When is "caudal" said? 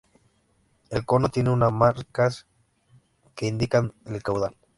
4.23-4.55